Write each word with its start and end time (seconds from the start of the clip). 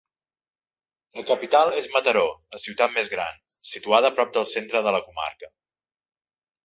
La 1.17 1.25
capital 1.31 1.73
és 1.81 1.89
Mataró, 1.97 2.23
la 2.55 2.61
ciutat 2.63 2.95
més 2.95 3.11
gran, 3.17 3.37
situada 3.73 4.11
prop 4.21 4.33
del 4.39 4.49
centre 4.53 4.83
de 4.89 4.95
la 4.97 5.03
comarca. 5.11 5.51